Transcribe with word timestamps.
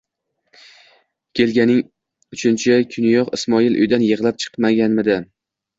Kelganining 1.41 1.85
uchinchi 2.37 2.81
kuniyoq 2.97 3.31
Ismoil 3.39 3.81
uydan 3.85 4.11
yig'lab 4.11 4.45
chiqmaganmidi? 4.47 5.25